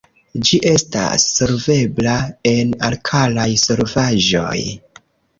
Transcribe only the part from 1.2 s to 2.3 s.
solvebla